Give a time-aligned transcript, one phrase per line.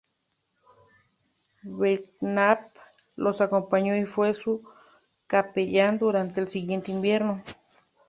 [1.77, 2.75] Belknap
[3.15, 4.67] los acompañó y fue su
[5.27, 7.43] capellán durante el siguiente invierno.